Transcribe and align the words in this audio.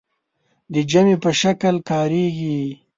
د 0.73 0.75
جمع 0.91 1.15
په 1.23 1.29
شکل 1.41 1.75
کاریږي. 1.89 2.59